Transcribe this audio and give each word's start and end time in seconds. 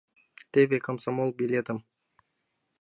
—Теве 0.51 0.77
комсомол 0.85 1.29
билетем. 1.39 1.79